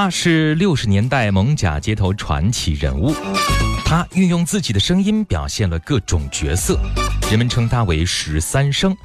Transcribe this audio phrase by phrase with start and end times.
[0.00, 3.12] 他是六十年代蒙甲街头传奇人物，
[3.84, 6.78] 他运用自己的声音表现了各种角色，
[7.28, 8.96] 人们称他为十三生。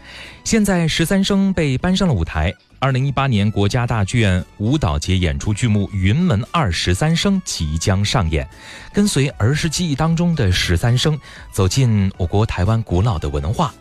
[0.44, 8.48] 现在十三生被搬上了舞台，二零一八年国家大剧院舞蹈节演出剧目《云门二十三生》即将上演，
[8.94, 11.20] 跟随儿时记忆当中的十三生，
[11.52, 13.73] 走进我国台湾古老的文化。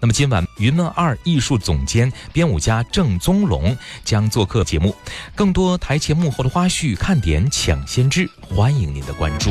[0.00, 4.94] 那么今晚云门二艺术总监、编舞家郑宗龙将做客节目，
[5.34, 9.50] 更多台前幕后的花絮、看点抢先知，欢迎您的关注。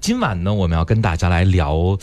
[0.00, 1.96] 今晚呢，我们要跟大家来聊。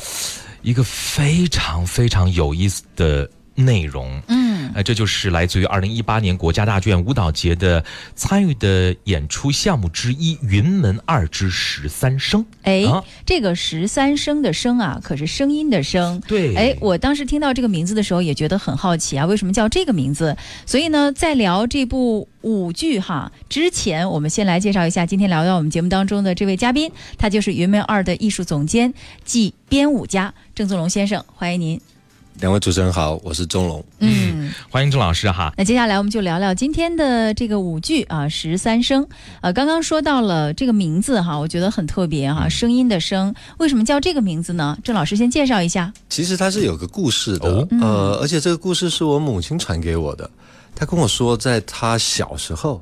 [0.62, 7.84] 一个非常非常有意思的内容，嗯，呃，这就是来自于二零一八年国家大剧院舞蹈节的
[8.16, 12.42] 参与的演出项目之一《云门二之十三声》。
[12.64, 12.84] 哎，
[13.26, 16.22] 这个十三声的声啊，可是声音的声。
[16.28, 20.36] 对，哎，我当时听到这个名字的时候，也觉得很好奇啊，为什么叫这个名字？
[20.66, 28.94] 所以呢，在聊这部舞剧哈之前，我们先来介绍一下今天聊到我们节目当中的这位嘉宾，他就是云门二的艺术总监
[29.26, 31.99] 暨编舞家郑宗龙先生，欢迎您。
[32.40, 33.84] 两位主持人好，我是钟龙。
[34.00, 35.54] 嗯，欢迎钟老师哈。
[35.58, 39.04] 那接下来我们就聊聊今天的这个舞剧啊，《十三声》。
[39.42, 44.78] 呃，刚刚说到了这个名字哈，我觉得很特别哈，声音的声，为什么叫这个名字呢？
[44.86, 45.92] 郑老师先介绍一下。
[46.08, 50.30] 其实它是有个故事的，呃，而且这个故事是我母亲传给我的。
[50.74, 52.82] 她跟我说，在她小时候，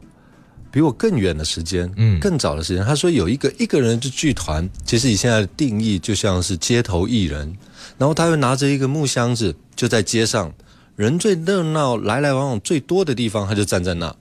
[0.70, 7.52] 比我更远的时间，嗯，更早的时间，她说有一个一个人的剧团，其实以现在的定义，就像是街头艺人。
[7.98, 10.54] 然后他又拿着一个木箱子，就在街上
[10.96, 14.16] 人最热闹、来来往往最多的地方，他就站在那。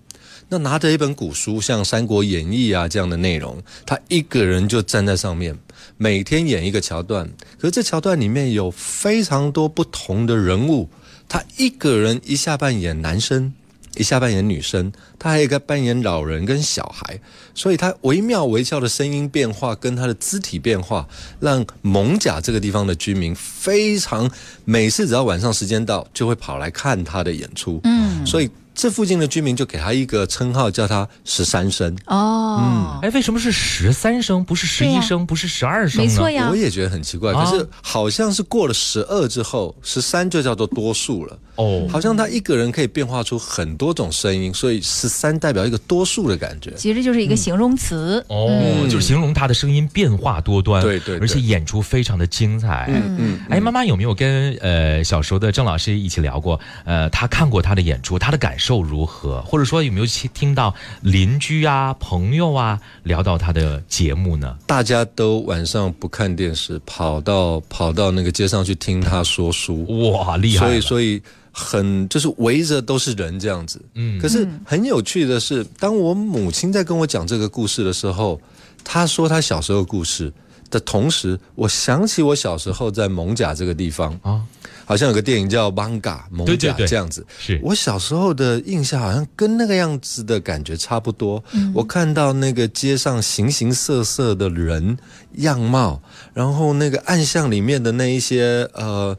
[0.48, 5.58] 那拿着一本古书，像《三国演义》啊这样的内容，他一个人就站在上面，
[5.96, 7.28] 每天演一个桥段。
[7.58, 10.88] 可是这桥段里面有非常多不同的人物，
[11.28, 13.52] 他一个人一下扮演男生。
[13.96, 17.18] 一下扮演女生，他还有一个扮演老人跟小孩，
[17.54, 21.08] 所以他惟妙惟肖的声音变化跟他的肢体变化，
[21.40, 24.30] 让蒙甲这个地方的居民非常
[24.64, 27.80] 每次只要晚上时间到，就会跑来看他的演出。
[27.84, 28.50] 嗯，所以。
[28.76, 31.96] 这附近的居民就给他一个称号，叫他十三声。
[32.04, 36.06] 哦，嗯，哎，为什么是十三声，不是十一声，不是十二声呢？
[36.06, 37.32] 没错呀，我也觉得很奇怪。
[37.32, 41.38] 可是好像是过了十二之后，十三就叫做多数了。
[41.54, 46.70] 哦，好像他一个人可以变化出很多种声音，所以十三代表一个多数的感觉。
[46.76, 48.22] 其实就是一个形容词。
[48.28, 50.82] 哦，就是形容他的声音变化多端。
[50.82, 52.90] 对对，而且演出非常的精彩。
[52.90, 53.40] 嗯嗯。
[53.48, 56.60] 哎，妈妈有没有跟呃小时候的郑老师一起聊过？
[56.84, 58.65] 呃，他看过他的演出，他的感受。
[58.66, 59.40] 受如何？
[59.42, 64.58] 或者说有没有听到邻居啊、朋友啊聊到他的节目呢？
[64.66, 69.86] 大家都晚上不看电视，跑到跑到那个街上去听他说书。
[70.10, 70.66] 哇，厉害！
[70.66, 71.22] 所以所以
[71.52, 73.80] 很就是围着都是人这样子。
[73.94, 78.40] 嗯，可是很有趣的是，当我母亲在跟我讲这个故事的时候，
[78.82, 80.32] 她说她小时候故事
[80.70, 84.42] 的同时，我想起我小时候在蒙甲这个地方啊。
[84.86, 91.42] 好像有个电影叫《Manga》蒙甲这样子，是我小时候的印象，好像跟那个样子的感觉差不多。
[91.74, 94.96] 我看到那个街上形形色色的人
[95.32, 96.00] 样貌，
[96.32, 99.14] 然后那个暗巷里面的那一些呃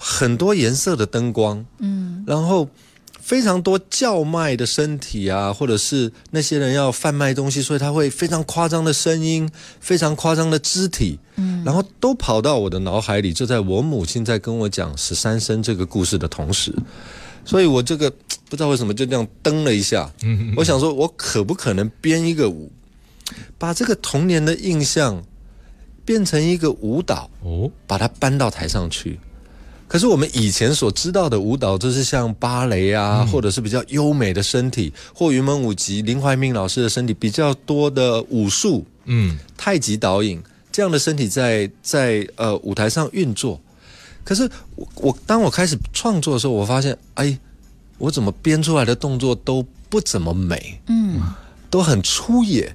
[0.00, 2.66] 很多颜色的灯光，嗯，然后。
[3.26, 9.50] 非常多叫卖的身体啊，或者是那些人要贩卖东西，所以他会非常夸张的声音，
[9.80, 13.32] 非常夸张的肢体，嗯，然后都跑到我的脑海里。
[13.32, 16.72] 就在我母亲在跟我讲十三生这个故事的同时，
[17.44, 18.08] 所以我这个
[18.48, 22.70] 不知道为什么就这样蹬了一下，嗯，我想说，我可不可能编一个舞，
[23.58, 25.20] 把这个童年的印象
[26.04, 29.18] 变成一个舞蹈，哦，把它搬到台上去。
[29.88, 40.42] 可是我们以前所知道的舞蹈，就是像芭蕾啊，或者是比较优美的身体，或云门舞集林怀民老师的身体比较多的武术，嗯，太极导引
[40.72, 43.60] 这样的身体在在呃舞台上运作。
[44.24, 47.38] 可是我我当我开始创作的时候，我发现，哎，
[47.96, 51.20] 我怎么编出来的动作都不怎么美，嗯，
[51.70, 52.74] 都很粗野。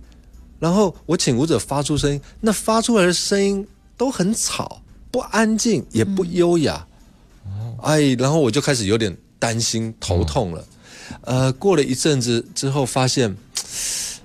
[0.60, 3.68] 然后我请舞者发出声音，那发出来的声音
[3.98, 4.82] 都很吵，
[5.12, 6.88] 不安静，也不优雅。
[7.82, 10.66] 哎，然后我就开始有点担心、头痛了。
[11.22, 13.36] 呃，过了一阵子之后，发现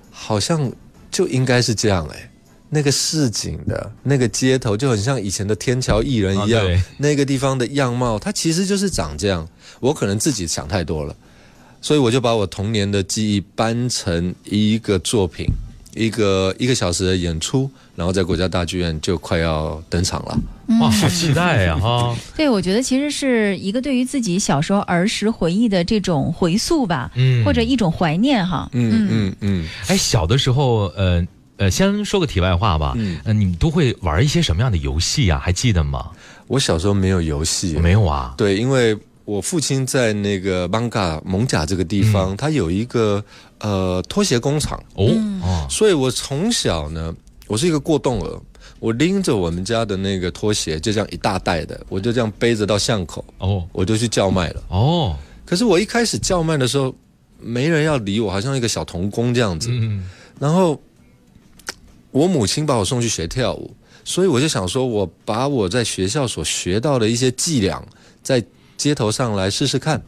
[0.09, 0.71] 好像
[1.11, 2.31] 就应该是这样哎。
[2.69, 9.47] 那个市井的那个街头就很像以前的天桥艺人一样，那个地方的样貌，它其实就是长这样。
[9.79, 11.15] 我可能自己想太多了。
[11.79, 15.45] 所以我就把我童年的记忆搬成一个作品，
[15.97, 20.37] 一个一个小时的演出，然后在国家大剧院就快要登场了。
[20.81, 21.77] 哇，好期待呀！
[21.77, 28.69] 哈， 对，我觉得其实是一个对于自己小时候儿时回忆的这种回溯吧，嗯或者一种怀念哈。
[28.73, 31.25] 嗯嗯嗯，哎，小的时候，呃
[31.57, 35.39] 呃，先说个题外话吧，嗯呃，你们都会玩一些什么样的游戏啊？
[35.41, 36.07] 还记得吗？
[36.47, 38.95] 我小时候没有游戏，没有啊，对，因为
[39.27, 43.21] 我父亲在那个邦嘎蒙甲这个地方，他有一个
[43.59, 45.05] 呃拖鞋工厂，哦
[45.43, 47.13] 哦，所以我从小呢，
[47.45, 48.41] 我是一个过动儿，
[48.79, 53.67] 我拎着我们家的那个拖鞋，就这样一大袋的，我就这样背着到巷口，哦。
[53.73, 54.63] 我就去叫卖了。
[54.69, 55.13] 哦，
[55.45, 56.95] 可是我一开始叫卖的时候，
[57.37, 59.67] 没人要理我，好像一个小童工这样子。
[59.69, 60.09] 嗯。
[60.39, 60.81] 然后
[62.11, 63.75] 我母亲把我送去学跳舞，
[64.05, 67.85] 所以我就想说，我把我在学校所学到的一些伎俩，
[68.23, 68.41] 在
[68.77, 70.01] 街头上来试试看。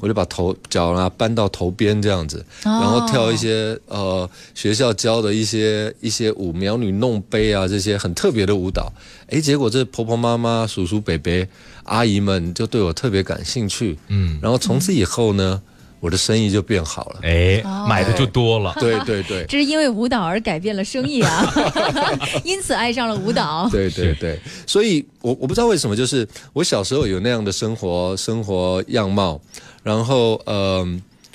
[0.00, 8.92] 我就把头脚啊搬到头边这样子，然后跳一些呃学校教的一些一些舞，苗女弄杯啊这些很特别的舞蹈。
[9.28, 11.46] 哎，结果这婆婆妈妈、叔叔伯伯、
[11.84, 13.96] 阿姨们就对我特别感兴趣。
[14.08, 15.62] 嗯，然后从此以后呢，
[16.00, 17.20] 我的生意就变好了。
[17.22, 18.74] 哎，哦买的就多了。
[18.80, 19.44] 对对对。
[19.48, 21.52] 这是因为舞蹈而改变了生意啊，
[22.44, 23.68] 因此爱上了舞蹈。
[23.70, 29.40] 对对对，所以我我不知道为什么，就是我小时候有那样的生活生活样貌，
[29.82, 30.86] 然后呃，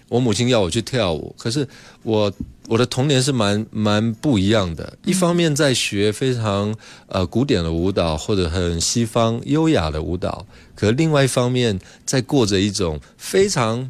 [0.07, 1.67] 我母亲要我去跳舞，可是
[2.03, 2.31] 我
[2.67, 4.97] 我的童年是蛮蛮不一样的。
[5.05, 6.75] 一方面在学非常
[7.07, 10.45] 呃古典的舞蹈或者很西方优雅的舞蹈，
[10.75, 13.89] 可另外一方面在过着一种非常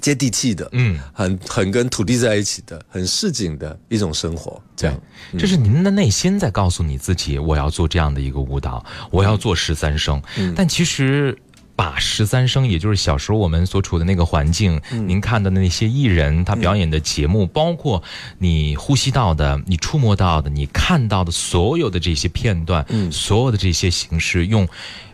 [0.00, 5.00] 接地气的，嗯，很很跟土地在一起的，很市井的一种生活，这样。
[5.38, 10.22] 这是您的内心在告诉你自己，我要做这样的一个舞蹈，我要做十三声。
[10.54, 11.36] 但其实。
[11.76, 18.02] 把十三生，也就是小时候我们所处的那个环境，您看到的那些艺人他表演的节目，包括
[18.36, 24.68] 你呼吸到的、你触摸到的、你看到的所有的这些片段，所有的这些形式，用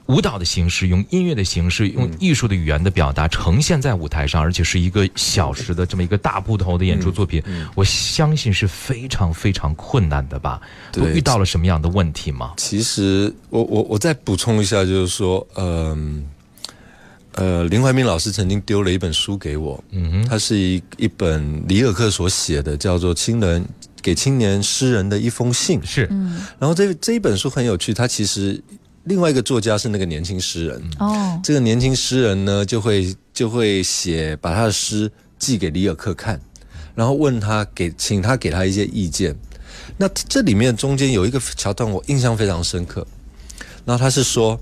[0.07, 7.43] 舞蹈的形式、用音乐的形式、用艺术的语言的表达呈现在舞台上，而且是一个小时的这么一个大部头的演出作品，
[7.75, 10.61] 我相信是非常非常困难的吧？
[10.93, 12.55] 都对遇到了什么样的问题吗？
[12.57, 16.25] 其实我我我再补充一下，就是说，嗯
[17.33, 23.63] 呃林怀民老师曾经丢了一本书给我，嗯哼，它是一一本里尔克所写的，叫做《青人
[24.01, 25.81] 给青年诗人的一封信》。
[25.85, 26.09] 是，
[26.59, 28.63] 然后这这一本书很有趣，它其实
[29.07, 36.41] 另外一个作家是那个年轻诗人，哦，这个年轻诗人呢就会就会写把他的诗寄给里尔克看，
[36.95, 39.35] 然后问他给请他给他一些意见。
[39.97, 43.07] 那这里面中间有一个桥段我印象非常深刻，
[43.85, 44.61] 然后他是说，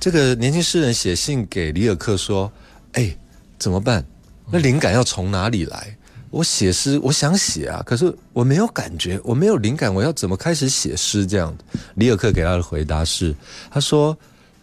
[0.00, 2.50] 这个年轻诗人写信给里尔克说
[2.92, 3.16] ：“哎，
[3.58, 4.04] 怎么办？
[4.50, 5.96] 那灵感要从哪里来？
[6.30, 11.26] 我写诗，我想写啊，可是我没有感觉，我没有灵感，我要怎么开始写诗？
[11.26, 11.56] 这样，
[11.94, 13.34] 里尔克给他的回答是，
[13.70, 14.16] 他说，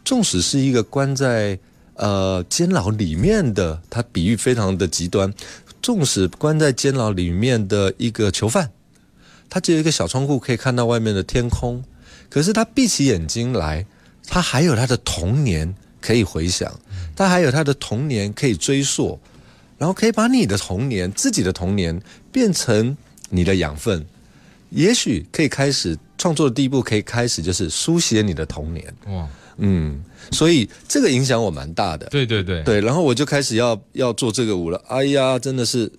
[0.04, 1.57] 纵使是一个关在
[1.95, 5.33] 呃监牢里面的，他比喻非常的极端，
[5.81, 8.69] 纵使关在监牢里面的一个囚犯，
[9.50, 11.83] 他只有一个小窗户可以看到外面的天空，
[12.30, 13.86] 可是他闭起眼睛来，
[14.27, 16.71] 他还有他的童年可以回想，
[17.15, 19.18] 他还有他的童年可以追溯。
[19.84, 22.96] 然后可以把你的童年、自己的童年变成
[23.28, 24.06] 你的养分，
[24.70, 28.96] 也许可以开始创作的第一步，可以开始就是书写你的童年。
[29.08, 32.06] 哇，嗯，所以这个影响我蛮大的。
[32.06, 34.82] 对对对，对，然后我就开始要要做这个舞了。
[34.88, 35.92] 哎呀，真的是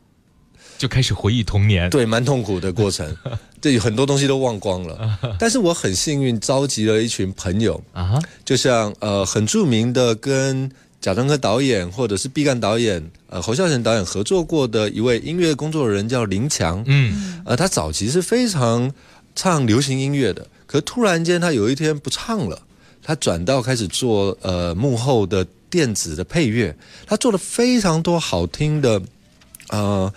[0.78, 1.90] 就开始回忆童年。
[1.90, 3.14] 对蛮痛苦的过程，
[3.60, 5.18] 对很多东西都忘光了。
[5.38, 10.70] 但是我很幸运，召集了一群朋友，啊，就像呃很著名的跟
[11.04, 18.90] 贾樟柯导演或者是毕赣导演、呃侯孝贤导演合作过的一位音乐工作人叫林强，嗯，呃他早期是非常
[19.36, 22.62] 唱流行音乐的，可突然间他有一天不唱了，
[23.02, 26.74] 他转到开始做呃幕后的电子的配乐，
[27.06, 29.02] 他做了非常多好听的
[29.68, 30.10] 呃。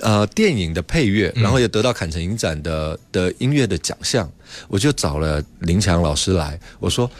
[0.00, 4.30] 呃，电影的配乐，然后也得到坎城影展的的音乐的奖项，
[4.68, 7.10] 我就找了林强老师来，我说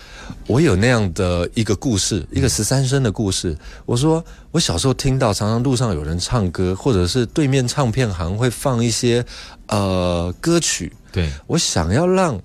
[0.46, 3.56] 我有那样的一个故事，一个十三生的故事。
[3.84, 9.24] 我说我小时候听到，常常路上有人唱歌，或者是对面唱片行会放一些
[9.66, 12.40] 呃歌曲，对，我想要让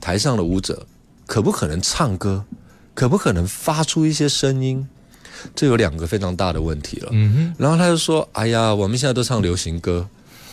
[0.00, 0.86] 台上的舞者
[1.26, 2.44] 可不可能唱歌，
[2.94, 4.86] 可不可能发出一些声音，
[5.54, 7.08] 这有两个非常大的问题了。
[7.12, 10.06] 嗯然后他就说：“哎呀，我们现在都唱流行歌，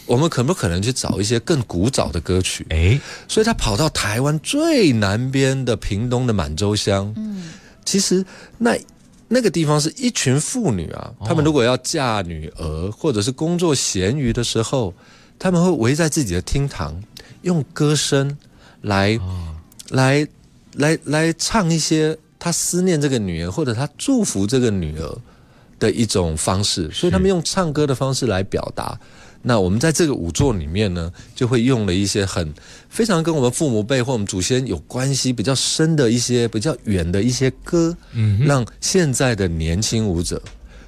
[0.06, 7.14] 我们可不可能去找一些更古早的歌曲哼，？”哎，所以他跑到台湾最南边的屏东的满洲乡。
[7.18, 7.52] 嗯，
[7.86, 8.26] 其实
[8.58, 8.78] 那
[9.28, 14.94] 那个地方是一群妇女啊，她们如果要嫁女儿或者是工作闲余的时候，
[15.38, 17.00] 他们会围在自己的厅堂，
[17.44, 18.36] 用歌声
[18.82, 19.20] 来、
[19.90, 20.28] 来
[20.74, 25.18] 来来唱一些他思念这个女儿或者他祝福这个女儿
[25.78, 28.98] 的一种方式，所以他们用唱歌的方式来表达。
[29.42, 32.54] 那我们在这个舞作里面呢，就会用了一些很
[32.90, 40.42] 非常跟我们父母辈或我们祖先有关系比较深的一些比较远的一些歌，嗯，让现在的年轻舞者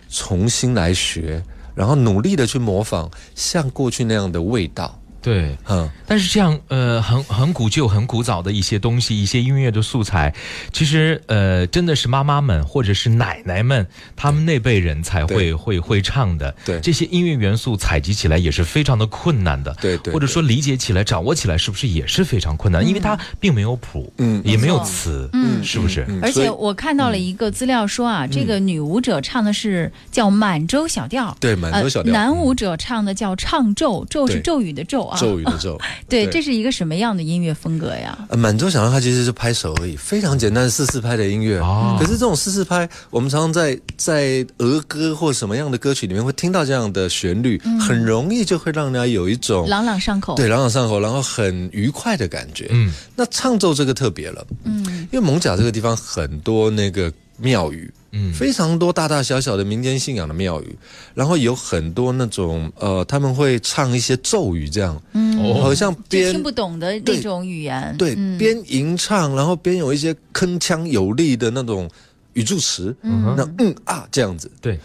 [0.10, 1.42] 重新来学，
[1.74, 5.01] 然后努力的去模仿像过去那样的味道。
[5.22, 10.34] 对，嗯，但是这样呃很很古旧、很古早的一些东西，一些音乐的素材，
[10.74, 16.56] 其实呃真的是妈妈们或者是奶奶们他们那辈人才会会会唱的。
[16.66, 16.80] 对。
[16.82, 19.74] 这些音乐元素采集起来也是非常的困难的。
[19.80, 22.86] 对对或者说理解起来、掌握起来是不是也是非常困难？
[22.88, 25.64] 因为它并没有谱，嗯也没有词，嗯。
[25.64, 26.06] 是不是？
[26.24, 35.18] 而且我看到了一个资料说啊，这个女舞者唱的是叫满洲小调，对满洲小调呃，男舞者唱的叫唱咒，咒是咒语的咒啊。
[35.20, 35.78] 咒语的咒，
[36.10, 38.18] 对，对这是一个什么样的音乐风格呀？
[38.30, 41.60] 呃，满洲小调它其实是拍手而已，非常简单的四四拍的音乐。
[41.60, 50.36] 哦可是这种四四拍，我们常常在在儿歌或什么样的歌曲里面会听到这样的旋律，很容易就会让人家有一种朗朗上口。
[50.36, 52.68] 对朗朗上口，然后很愉快的感觉。
[52.72, 60.76] 嗯，那唱奏这个特别了，嗯，因为蒙甲这个地方很多那个庙宇，嗯非常多大大小小的民间信仰的庙宇，
[61.14, 67.96] 然后有很多那种呃，他们会唱一些咒语，这样，嗯哦好像边听不懂的那种语言。
[67.98, 71.90] 对嗯边吟唱，然后边有一些铿锵有力的那种
[72.34, 74.50] 语助词，嗯那嗯啊这样子。
[74.62, 74.80] 对，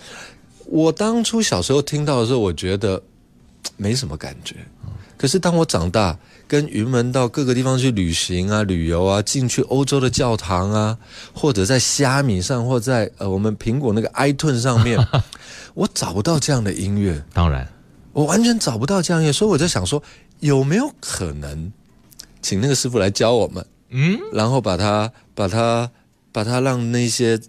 [0.64, 3.00] 我当初小时候听到的时候，我觉得
[3.76, 4.56] 没什么感觉。
[5.16, 6.16] 可是当我长大，
[6.48, 10.98] 跟云门到各个地方去旅行啊、旅游啊，进去欧洲的教堂啊，
[11.32, 14.98] 或者在虾米上，或在呃我们苹果那个 iTunes 上面，
[15.74, 17.66] 我找不到这样的音乐，当然，
[18.12, 20.02] 我完全找不到这样的音乐，所以我在想说，
[20.40, 21.72] 有没有可能
[22.40, 23.66] 请那个师傅来教我们？
[23.90, 25.90] 嗯，然后把它把它
[26.32, 27.40] 把它让那些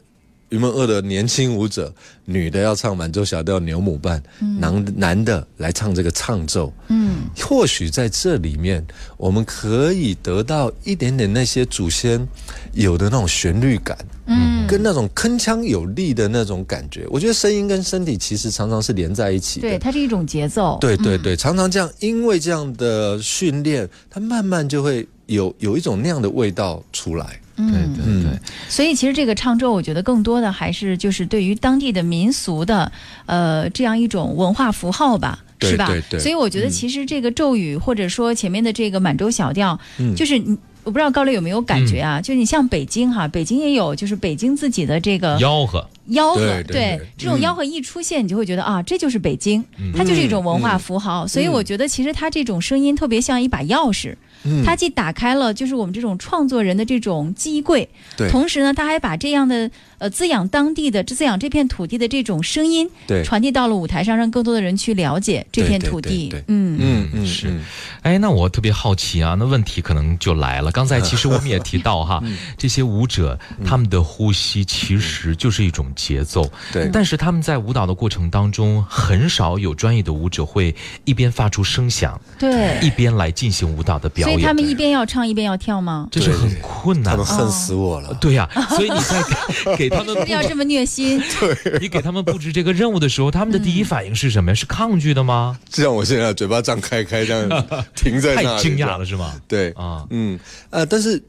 [0.50, 4.22] 云门二的年轻舞者，女的要唱满洲小调牛母伴，
[4.60, 6.72] 男男的来唱这个唱奏。
[6.88, 8.86] 嗯，或许在这里面，
[9.18, 12.26] 我们可以得到一点点那些祖先
[12.74, 17.06] 有的那种旋律感，嗯，跟那种铿锵有力的那种感觉。
[17.10, 19.68] 我觉得声音跟身体其实常常是连在一起的。
[19.68, 20.78] 对，它是一种节奏。
[20.80, 27.42] 对对对，常常这样，因为这样的训练，它慢慢就会有有一种那样的味道出来。
[27.58, 27.66] 对
[28.06, 28.40] 嗯，对。
[28.70, 32.92] 所以其实这个唱咒，我觉得更多的还是就是对于当地的民俗的，
[33.26, 35.44] 呃，这样一种文化符号吧。
[35.60, 35.88] 是吧？
[35.88, 36.20] 对对。
[36.20, 40.14] 所以我觉得其实这个咒语，或者说前面的这个满洲小调，嗯。
[40.14, 42.22] 就是你，我不知道高磊有没有感觉啊？
[42.22, 51.26] 就是你像北京哈，北京也有，就是北京自己的这个吆喝，吆喝，对这种嗯吆喝一出现，你就会觉得啊，这就是北京，它就是一种文化符号。
[51.26, 54.64] 所以我觉得其实它这种声音特别像一把钥匙，嗯。
[54.64, 58.30] 它既打开了就是我们这种创作人的这种记忆柜，对。
[58.30, 66.30] 同时呢，它还把这样的呃滋养当地的滋养这片土地的这种声音对传递到了舞台上，让更多的人去了解这片土地。
[66.30, 67.62] 对对对嗯嗯嗯是嗯
[68.04, 70.72] 哎，那我特别好奇啊，那问题可能就来了。
[70.72, 80.74] 刚才其实我们也提到哈，嗯这些舞者他们的呼吸其实就是一种节奏，对但是他们在舞蹈的过程当中，很少有专业的舞者会
[81.06, 86.08] 一边发出声响，对，一边来进行舞蹈的表演，所以他们一边要唱一边要跳吗？
[86.12, 87.24] 这是很困难的。
[87.24, 88.14] 他们恨死我了。
[88.22, 91.22] 对呀、所以你在给 给他们不要这么虐心。
[91.40, 94.56] 对你给他们布置这个任务的时候，他们的第一反应是什么呀？
[94.56, 95.58] 是抗拒的吗？
[95.70, 97.66] 就像我现在嘴巴张开开这样
[97.96, 99.34] 停在那里，太惊讶了是吗？
[99.48, 100.40] 对，啊，嗯
[100.70, 101.22] 呃，但是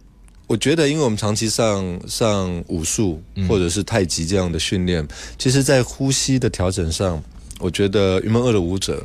[0.47, 5.07] 我觉得，因为我们长期上上武术或者是太极这样的训练，
[5.39, 7.23] 其实在呼吸的调整上，
[7.59, 9.05] 我觉得云门二的舞者。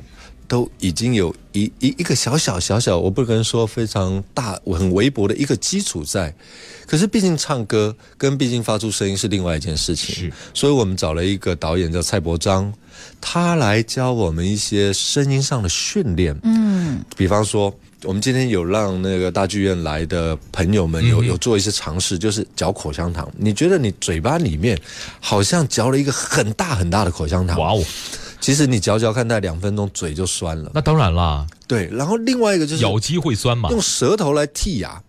[0.53, 6.31] 都已经有一一一个小小小小，我不能说非常大、很微薄的一个基础在，
[6.86, 12.72] 可是毕竟唱歌跟毕竟发出声音是另外一件事情，是，所以我们找了一个导演叫蔡伯章，
[13.19, 23.27] 他来教我们一些声音上的训练，嗯，比方说，我们今天有让那个大剧院来的朋友们有有做一些尝试，就是嚼口香糖。
[23.36, 24.79] 你觉得你嘴巴里面
[25.19, 27.83] 好像嚼了一个很大很大的口香糖，哇哦，
[28.43, 30.69] 其实你嚼嚼看，大概两分钟嘴就酸了。
[30.73, 33.69] 那当然啦，对，然后另外一个就是咬肌会酸嘛。
[33.69, 35.01] 用舌头来剔牙，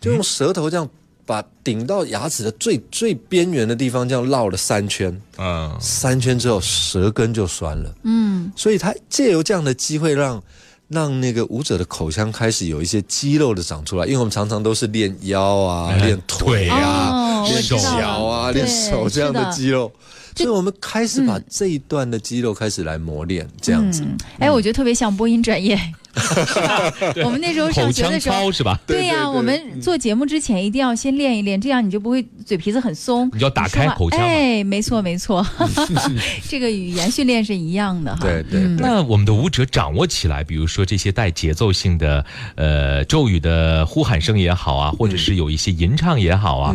[0.00, 0.88] 就用舌头这样
[1.24, 7.94] 把顶到牙齿的最最边缘的地方这样绕了三圈，嗯，三圈之后舌根就酸了。
[8.02, 10.42] 嗯，所以他借由这样的机会让
[10.88, 17.76] 让那个舞者的口腔开始有一些肌肉的长出来，因为我们常常都是练腰啊、哎练腿啊、哦练脚
[18.24, 20.00] 啊、对练手这样的肌肉，这
[20.44, 24.02] 所以我们开始把这一段的肌肉开始来磨练，这样子。
[24.02, 25.78] 嗯，哎，我觉得特别像播音专业，
[27.24, 28.50] 我们那时候上学的时候。
[28.50, 28.78] 是吧？
[28.86, 33.28] 对呀、我们做节目之前一定要先练一练，这样你就不会嘴皮子很松。
[33.32, 35.46] 你就要打开口腔哎，没错没错，
[36.48, 38.22] 这个语言训练是一样的哈。
[38.22, 42.24] 对对嗯对那我们的舞者掌握起来，比如说这些带节奏性的
[42.56, 46.74] 呃咒语的呼喊声也好啊，或者是有一些吟唱也好啊，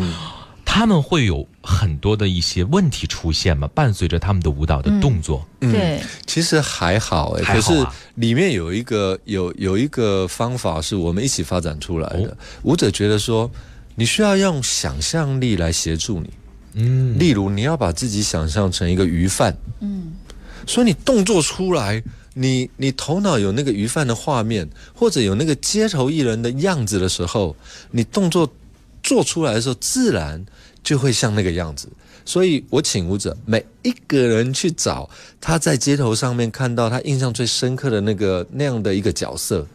[0.63, 3.67] 他们会有很多的一些问题出现嘛？
[3.69, 7.73] 伴随着他们的舞蹈的动作，对，其实还好哎、可是
[8.13, 12.29] 里面有一个有有一个方法是我们一起发展出来的。
[12.29, 13.49] 哦舞者觉得说，
[13.95, 16.29] 你需要用想象力来协助你。
[16.73, 20.13] 嗯，例如，你要把自己想象成一个鱼贩，嗯，
[20.67, 22.03] 所以你动作出来，
[22.33, 27.55] 你你头脑有那个鱼贩的画面，或者有那个街头艺人的样子的时候，
[27.91, 28.51] 你动作
[29.01, 30.45] 做出来的时候，自然
[30.85, 31.89] 就会像那个样子。
[32.23, 35.09] 所以我请舞者每一个人去找
[35.41, 39.67] 他在街头上面看到他印象最深刻的那个那样的一个角色，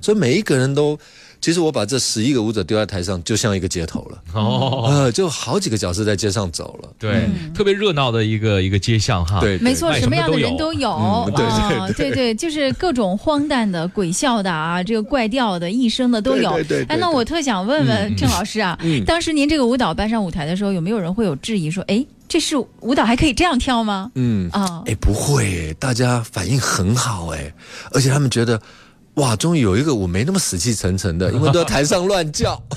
[0.00, 0.96] 所以每一个人都。
[1.40, 6.88] 其实我把这十一个舞者丢在台上，就像一个街头了，哦，呃，就好几个角色在街上走了。
[6.98, 9.40] 对，特别热闹的一个一个街巷哈。
[9.40, 10.90] 对，没错，什么样的人都有。
[10.90, 16.50] 嗯对啊对对，就是各种荒诞的、鬼笑的啊，这个怪调的、一生的都有。
[16.54, 19.04] 对对对对哎，那我特想问问郑老师啊，嗯。
[19.04, 24.10] 当时您这个舞蹈搬上舞台的时候，有没有人会有质疑说，哎，这是舞蹈还可以这样跳吗？
[24.14, 27.52] 嗯，啊，哎，不会，大家反应很好，哎，
[27.92, 28.60] 而且他们觉得，
[29.18, 32.60] 哇，终于有一个我没那么死气沉沉的， 因为都在台上乱叫。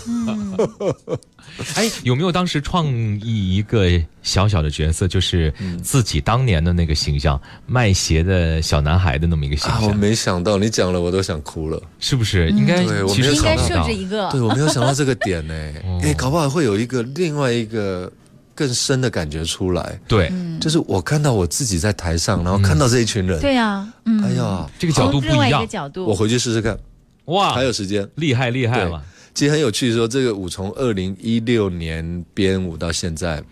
[1.76, 2.88] 哎，有没有当时创
[3.20, 3.90] 意一个
[4.24, 11.82] 小小的角色，就是自己当年的那个形象，卖鞋的小男孩的那么一个形啊，我象，没想到，你讲了我都想哭了。
[12.00, 12.50] 是不是？
[12.52, 13.84] 应该其实没有应该想到。
[13.84, 14.30] 设置一个。
[14.32, 15.54] 对，我没有想到这个点呢，
[15.86, 16.00] 哦。
[16.04, 18.12] 哎，搞不好会有一个另外一个
[18.54, 20.32] 更深的感觉出来，对。
[20.60, 26.78] 就是我看到我自己在台上，然后看到这一群人，对呀，嗯，哎呀，这个角度不一样，角度，我回去试试看，
[27.26, 27.54] 哇。
[27.54, 28.08] 还，有时间。
[28.16, 29.02] 厉害厉害了，
[29.34, 33.44] 其实很有趣，说这个舞从二零一六年编舞到现在，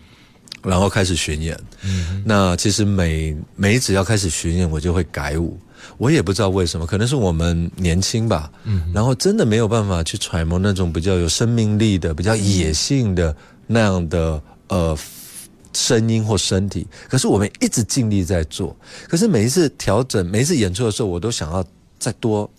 [0.62, 1.58] 然后开始巡演。
[2.24, 5.58] 那其实每每只要开始巡演，我就会改舞。
[5.96, 8.50] 我也不知道为什么，可能是我们年轻吧，
[8.92, 13.34] 然后真的没有办法去揣摩那种比较有生命力的、比较野性的
[13.66, 14.98] 那样的呃
[15.72, 16.86] 声音或身体。
[17.08, 18.74] 可是我们一直尽力在做，
[19.08, 21.64] 可是每一次调整、每一次演出的时候，我都想要
[21.98, 22.50] 再多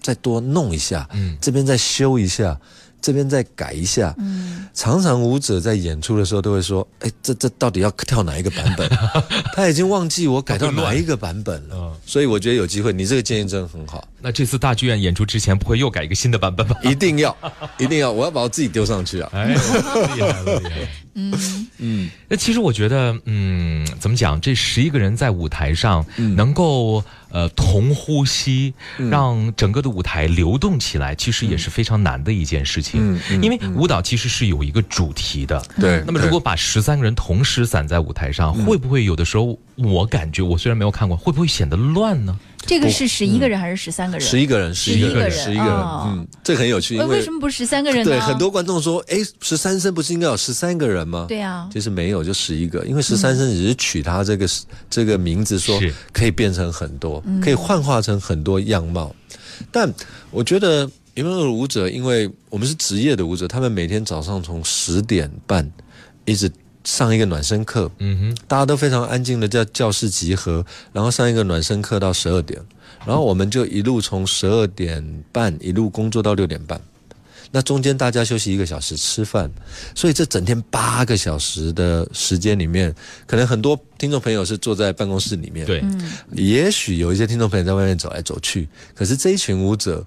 [0.00, 2.58] 再多弄一下，嗯这边再修一下，
[3.02, 4.14] 这边再改一下。
[4.18, 8.88] 嗯，常常舞者在演出的时候都会说：“哎，这这到底要跳哪一个版本？”
[9.54, 11.76] 他已经忘记我改到哪一个版本了。
[11.76, 16.76] 嗯所以我觉得有机会，你这个建议真的很好，那这次大剧院演出之前，不会又改一个新的版本吧？
[16.82, 17.36] 一定要，
[17.78, 19.30] 一定要，我要把我自己丢上去啊！
[19.32, 20.88] 哎，厉害了，厉害了。
[21.80, 24.40] 嗯，那其实我觉得，嗯，怎么讲？
[24.40, 33.00] 这十一个人在舞台上嗯能够呃同呼吸，嗯让整个的舞台流动起来，其实也是非常难的一件事情。
[33.16, 35.60] 嗯嗯因为舞蹈其实是有一个主题的。
[35.80, 36.02] 对。
[36.06, 42.38] 那么，如果把十三个人同时散在舞台上，会不会有的时候，我感觉我虽然没有看过，会不会显得乱呢？
[42.68, 44.28] 这个是十一个人还是十三个人？
[44.28, 48.10] 十一个人，十一个人十一个人，哦嗯，这很有趣，因为为什么不是十三个人呢？
[48.10, 51.24] 对很多观众说，哎，十三生不是应该有十三个人吗？
[51.26, 54.46] 对啊，其实没有，就十一个，因为十三生只是取他这个、
[54.90, 55.80] 这个名字，说
[56.12, 59.14] 可以变成很多，可以幻化成很多样貌。
[59.72, 59.92] 但
[60.30, 65.68] 我觉得因为舞者，因为我们是职业的舞者，他们每天早上从十点半
[66.26, 66.50] 一直
[66.88, 72.58] 上一个暖身课，嗯哼，大家都非常安静的在教室集合，然后上一个暖身课到十二点，
[73.06, 76.80] 然后我们就一路从十二点半一路工作到六点半。
[77.50, 79.50] 那中间大家休息一个小时吃饭，
[79.94, 82.94] 所以这整天八个小时的时间里面，
[83.26, 85.84] 可能很多听众朋友是坐在办公室里面，对，
[86.32, 90.02] 也许有一些听众朋友在外面走来走去，可是这一群舞者，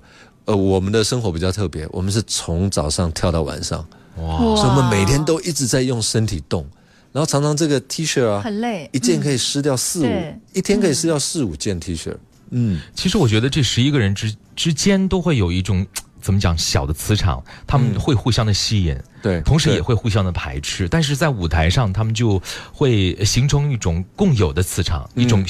[0.45, 6.65] 呃，我们的生活比较特别，我们是从早上跳到晚上，哇，所以我们每天都一直在用身体动，
[7.11, 12.15] 然后常常这个 T 恤啊，很累，一件可以撕掉四五、对一天可以撕掉四五件 T 恤。
[12.51, 15.87] 嗯，其实我觉得这十一个人之之间都会有一种
[16.21, 22.41] 怎么讲小的磁场，他们会互相的吸引，对，同时也会互相的排斥，但是在舞台上，他们就
[22.73, 25.43] 会形成一种共有的磁场，一种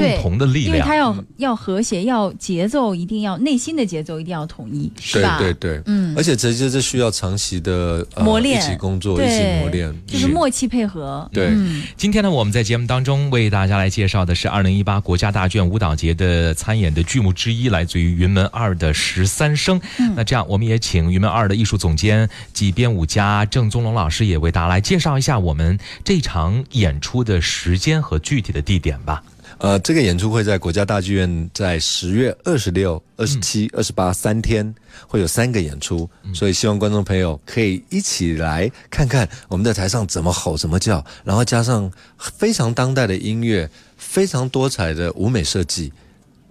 [0.00, 0.66] 共对同的力量。
[0.66, 5.38] 因为它要要和谐，要节奏一定要内心的节奏一定要统一，是对吧？
[5.38, 11.28] 对对，嗯而且这这这需要长期的、呃、磨练一起工作，一起磨练，就是嗯默契配合。
[11.32, 19.80] 对嗯今天呢，我们在节目当中为大家来介绍的是二零一八国家大剧院舞蹈节的参演的剧目之一，来自于云门二的十三声。
[19.98, 29.22] 嗯那这样，我们也请云门二的艺术总监及编舞家郑宗龙老师也为大家来介绍一下我们这场演出的时间和具体的地点吧。
[29.60, 34.74] 呃，这个演出会在国家大剧院，在十月二十六、二十七、嗯二十八三天
[35.06, 43.68] 会有三个演出，所以希望观众朋友可以一起来看看我们在台上怎么吼、怎么叫，然后加上非常当代的音乐，
[43.98, 45.92] 非常多彩的舞美设计，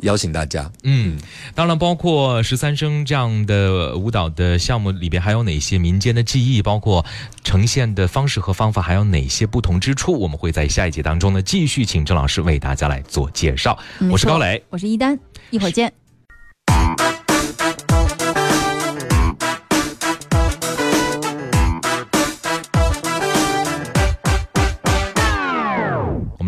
[0.02, 0.72] 邀请大家。
[0.84, 1.18] 嗯，
[1.56, 7.06] 当然，包括十三生这样的舞蹈的项目里边，还有哪些民间的技艺，包括
[7.44, 10.14] 呈现的方式和方法，还有哪些不同之处？
[10.20, 13.78] 我们会在下一节当中呢，继续请郑老师为大家来做介绍。
[14.12, 15.99] 我是高磊，我是一丹，一会儿见。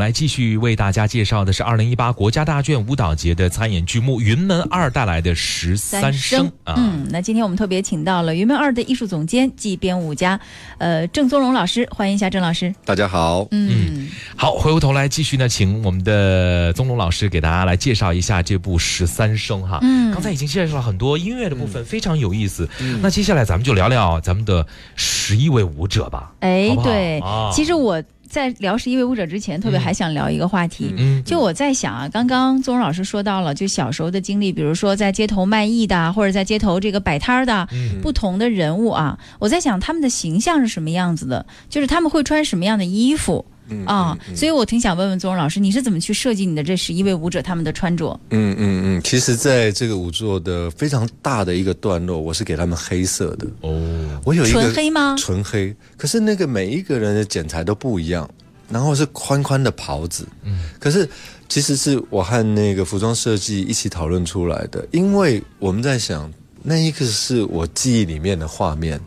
[0.01, 6.73] 们来继续为大家介绍的是二零一八国家大剧院舞蹈节的参演剧目《云门二》带来的十三声啊。
[6.75, 10.39] 嗯，那今天我们特别请到了云门二的艺术总监暨编舞家，
[10.79, 12.73] 呃，郑宗荣老师，欢迎一下郑老师。
[12.83, 19.77] 大家好，嗯，好，回过头来继续呢，请我们的宗龙老师给大家来介绍一下这部《十三声》哈。
[19.83, 22.67] 嗯刚才已经介绍了很多音乐的部分，非常有意思。
[23.03, 26.33] 那接下来咱们就聊聊咱们的十一位舞者吧。
[26.39, 30.93] 哎好，好对，啊其实我在聊十一位舞者之前，特别还想聊一个话题。
[30.97, 37.67] 嗯，就我在想啊，刚刚宗荣老师说到了，就小时候的经历，比如说在街头卖艺的啊，或者在街头这个摆摊儿的
[38.01, 48.19] 不同的人物啊，我在想他们的形象是什么样子的，就是他们会穿什么样的衣服嗯啊，所以我挺想问问宗荣老师，你是怎么去设计你的这十一位舞者他们的穿着？
[48.29, 53.47] 嗯嗯嗯，其实在这个舞作的非常大的一个段落，我是给他们黑色的。
[53.61, 55.15] 哦，我有一个纯黑吗？
[55.17, 58.29] 纯黑，可是那个每一个人的剪裁都不一样，
[58.69, 61.07] 然后是宽宽的袍子，嗯，可是
[61.47, 66.31] 其实是我和那个服装设计一起讨论出来的，因为我们在想
[66.63, 68.99] 那一个是我记忆里面的画面，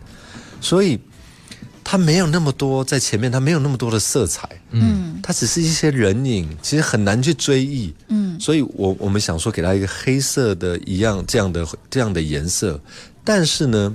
[0.60, 0.98] 所以
[1.84, 5.20] 它没有那么多在前面，它没有那么多的色彩，嗯。
[5.22, 8.40] 它只是一些人影，其实很难去追忆，嗯。
[8.40, 12.80] 所以我我们想说给它一个黑色的一样这样的这样的颜色，
[13.22, 13.94] 但是呢，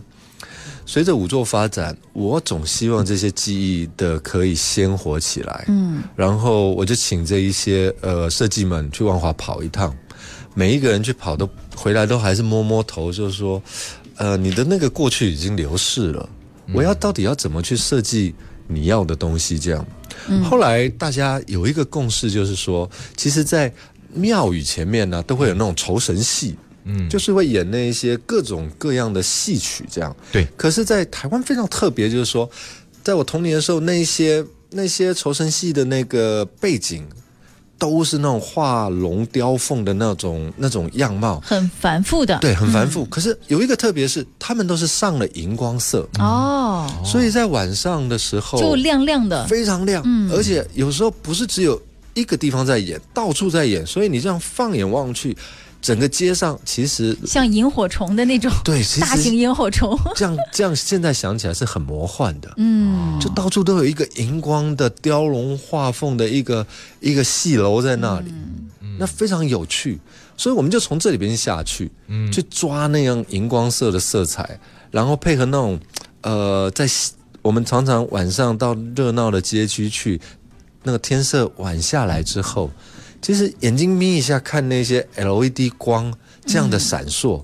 [0.85, 6.01] 随着五座发展，我总希望这些记忆的可以鲜活起来，嗯。
[6.15, 9.95] 然后我就请这一些呃设计们去万华跑一趟，
[10.53, 13.61] 每一个人去跑都回来都还是摸摸头，就是说，
[14.15, 16.29] 呃，你的那个过去已经流逝了，
[16.73, 18.33] 我要到底要怎么去设计
[18.67, 19.57] 你要的东西？
[19.57, 19.85] 这样，
[20.43, 23.71] 后来大家有一个共识，就是说，其实，在
[24.13, 26.55] 庙宇前面呢，都会有那种酬神戏。
[26.85, 30.15] 嗯，就是会演那一些各种各样的戏曲，这样。
[30.31, 32.49] 对可是，在台湾非常特别，就是说，
[33.03, 37.05] 在我童年的时候，那一些那些酬神戏的那个背景，
[37.79, 42.37] 都是那种画龙雕凤的那种那种样貌，很繁复的。
[42.39, 43.05] 对，很繁复。
[43.05, 49.47] 可是有一个特别是，他们都是上了荧光色，哦，所以在晚上的时候就亮亮的。
[49.47, 51.81] 非常亮，嗯而且有时候不是只有
[52.13, 55.35] 一个地方在演，到处在演，所以你这样放眼望去，
[55.81, 62.53] 整个街上其实像萤火虫的那种 对，大型萤火虫， 这样这样现在想起来是很魔幻的。
[62.57, 66.65] 嗯，就到处都有一个荧光的雕龙画凤的一个
[66.99, 68.33] 一个戏楼在那里，
[68.97, 69.99] 那非常有趣。
[70.35, 72.31] 所以我们就从这里边下去，嗯。
[72.31, 74.59] 去抓那样荧光色的色彩，
[74.91, 75.79] 然后配合那种
[76.21, 76.87] 呃，在
[77.41, 80.19] 我们常常晚上到热闹的街区去，
[80.83, 82.69] 那个天色晚下来之后，
[83.21, 86.13] 其实眼睛眯一下看那些 LED 光
[86.45, 87.43] 这样的闪烁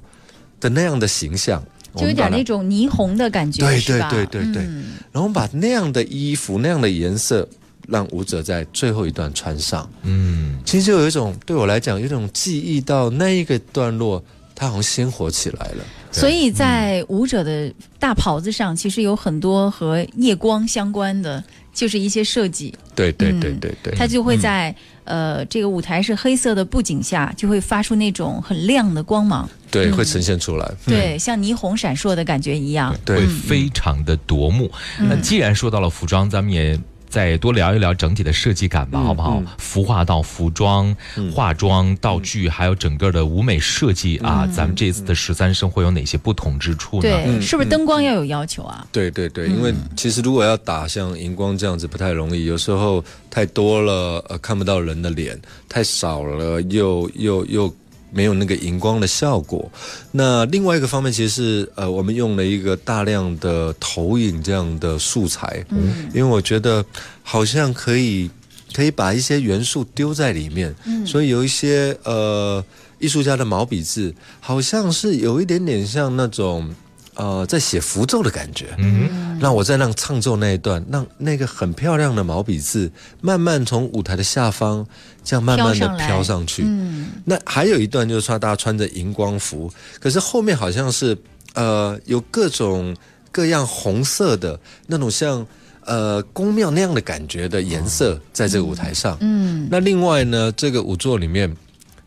[0.60, 4.64] 的那样的形象，我就有点那种霓虹的感觉，对对对对对。
[4.64, 4.86] 嗯。
[5.12, 7.48] 然后把那样的衣服、那样的颜色，
[7.88, 9.90] 让舞者在最后一段穿上。
[10.04, 15.84] 嗯，其实就有一种对我来讲，有一种记忆到那一个段落，它好像鲜活起来了。
[16.12, 21.44] 所以在舞者的大袍子上，其实有很多和夜光相关的，
[21.76, 30.72] 就是一些设计，对对嗯对对对，它就会在、呃这个舞台是黑色的布景下，就会发出那种很亮的光芒，对，嗯会呈现出来。
[30.88, 32.96] 对，像霓虹闪烁的感觉一样。
[33.06, 34.72] 对会非常的夺目。
[34.98, 36.80] 那既然说到了服装，咱们也。
[37.16, 39.42] 再多聊一聊整体的设计感吧，好不好？
[39.58, 40.94] 服化到服装、
[41.34, 47.04] 化妆、道具，还有整个的舞美设计啊，咱们这次的十三生会有哪些不同之处呢？
[47.04, 48.86] 对，是不是灯光要有要求啊？
[48.92, 55.38] 对对对，因为其实如果要打像荧光这样子不太容易，有时候太多了，呃，看不到人的脸；
[55.70, 57.74] 太少了，又又又。
[58.12, 59.72] 没有那个荧光的效果。
[60.12, 66.86] 那另外一个方面，其实是呃，我们用了一个大量的投影这样的素材，嗯，因为我觉得
[67.24, 68.30] 好像可以
[68.74, 72.64] 可以把一些元素丢在里面，嗯，所以有一些呃
[73.00, 76.76] 艺术家的毛笔字，好像是有一点点像那种。
[77.16, 84.86] 呃，在写符咒的感觉，嗯，让我在那唱奏那一段，让那个很漂亮的毛笔字慢慢从舞台的下方
[85.24, 86.64] 这样慢慢的飘上去。
[86.66, 91.18] 嗯，那还有一段就是说大家穿着荧光服，可是后面好像是
[91.54, 92.96] 呃有各种
[93.32, 95.46] 各样红色的那种像
[95.86, 99.18] 呃宫庙那样的感觉的颜色在这个舞台上。
[99.22, 101.56] 嗯，那另外呢，这个舞作里面。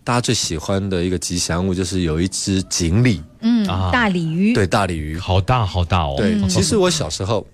[0.05, 6.15] 大家最喜欢的一个吉祥物就是有一只锦鲤，嗯，大鲤鱼，对，大鲤鱼，好大好大哦。
[6.17, 7.47] 对，其实我小时候，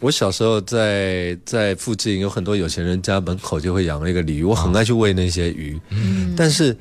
[0.00, 5.78] 我小时候在在附近有很多有钱人家门口就会养了一个鲤鱼，我很爱去喂那些鱼。
[5.90, 6.76] 嗯，但是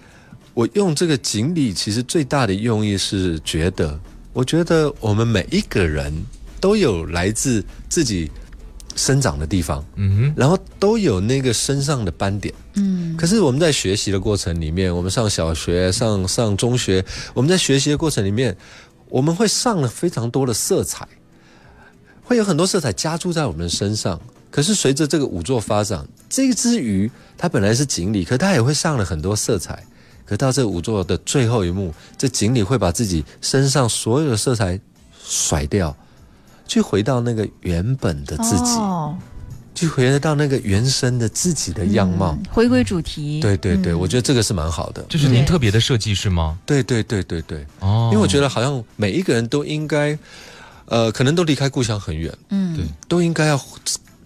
[0.54, 4.00] 我用这个锦鲤，其实最大的用意是觉得，
[4.34, 6.14] 我觉得我们每一个人
[6.60, 8.32] 都有来自自己。
[8.96, 18.56] 生长的地方，嗯哼，然后都有那个身上的斑点，嗯，可是我们在学习的过程里面，我们上小学、上上中学，我们在学习的过程里面，
[19.10, 21.08] 我们会上了非常多的色彩，
[22.24, 24.20] 会有很多色彩加注在我们的身上。
[24.50, 29.84] 可是随着这个五座发展，这只鱼它本来是锦鲤，可它也会上了很多色彩。
[30.26, 34.80] 可到这五座的最后一幕，这锦鲤会把自己身上所有的色彩
[35.24, 35.96] 甩掉。
[36.68, 38.80] 去回到那个原本的自己，
[39.74, 43.40] 去回到那个原生的自己的样貌，回归主题。
[43.42, 45.06] 对对对，我觉得这个是蛮好的。
[45.10, 46.58] 这是您特别的设计是吗？
[46.66, 47.66] 对对对对对。
[47.80, 50.18] 哦，因为我觉得好像每一个人都应该，
[50.86, 53.62] 呃，可能都离开故乡很远，嗯，对，都应该要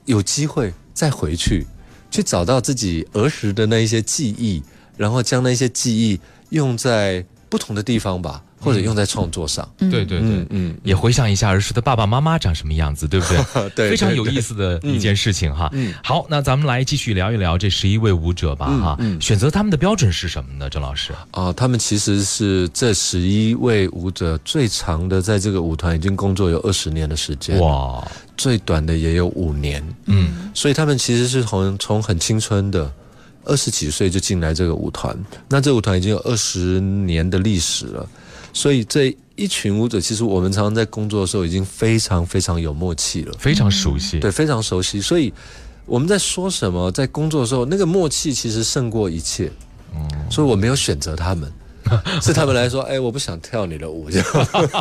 [0.06, 1.66] 有机会再回去，
[2.12, 4.62] 去找到自己儿时的那一些记忆，
[4.96, 8.44] 然后将那些记忆用在不同的地方吧。
[8.60, 13.70] 或者用在创作上，对对对，嗯，也回想一下儿时的爸爸妈妈长什么样子，对不对？
[13.76, 15.70] 对，非常有意思的一件事情哈。
[15.72, 18.96] 嗯，好，那咱们来继续聊一聊这十一位舞者吧，哈。
[19.00, 20.70] 嗯，选择他们的标准是什么呢？
[20.70, 21.14] 郑老师？
[21.32, 32.92] 啊，他们其实是这十一位舞者最长的，在这个舞团已经工作有二十年的时间，哇，最短的也有五年，嗯，所以他们其实是从从很青春的
[33.46, 35.18] 二十几岁就进来这个舞团，
[35.48, 38.06] 那这舞团已经有二十年的历史了。
[38.54, 45.00] 所以这一群舞者，其实我们常常在工作的时候已经非常非常有默契了，非常熟悉，对，非常熟悉。
[45.00, 45.34] 所以
[45.86, 49.52] 我们在说什么，在工作的时候，那个默契其实胜过一切。
[49.96, 51.52] 嗯，所以我没有选择他们。
[52.22, 54.10] 是他们来说，哎，我不想跳你的舞，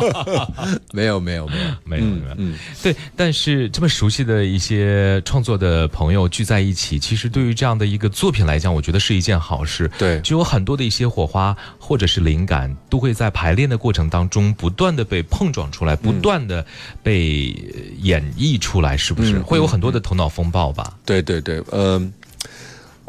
[0.93, 2.95] 没有没有没有没有没有，嗯，对。
[3.15, 9.89] 但是这么熟悉的一些创作的朋友聚在一起，其实对于这样的一个作品来讲，我觉得是一件好事。
[9.97, 16.65] 对，就有很多的一些火花或者是灵感，都会在排练的过程当中不断的被碰撞出来，不断的
[17.03, 17.55] 被
[18.01, 19.39] 演绎出来，是不是？
[19.39, 20.93] 会有很多的头脑风暴吧？
[21.05, 22.11] 对对对，嗯。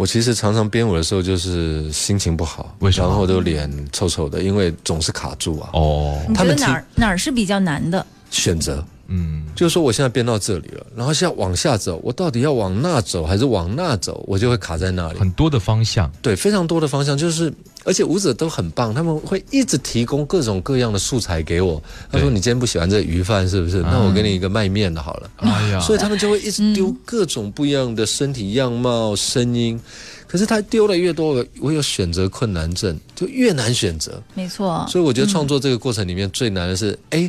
[0.01, 5.69] 我其实常常编舞的时候就是心情不好，然后都脸臭臭的，因为总是卡住啊。
[5.75, 8.83] 哦，他们哪儿哪儿是比较难的选择？
[9.13, 14.25] 嗯，就是说我现在编到这里了，然后现在往下走，我到底要往那走还是往那走？
[14.29, 15.19] 我就会卡在那里。
[15.19, 21.83] 很多的方向，对，非常多的方向，就是而且舞者都很棒，他们会一直提供各种各样的素材给我。
[22.09, 23.83] 他说：“你今天不喜欢这鱼饭是不是？
[23.83, 29.81] 那我给你一个卖面的好了。”哎呀，所以他们就会一直丢各种不一样的身体样貌、声音。
[30.29, 34.23] 可是他丢的越多，我有选择困难症，就越难选择。
[34.35, 34.87] 没错。
[34.89, 37.29] 所以我觉得创作这个过程里面最难的是，哎。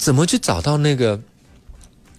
[0.00, 1.20] 怎么去找到那个